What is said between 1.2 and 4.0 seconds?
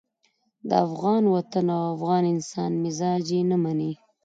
وطن او افغان انسان مزاج یې نه مني.